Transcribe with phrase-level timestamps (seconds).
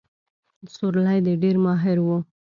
[0.73, 2.17] سورلۍ کې ډېر ماهر وو.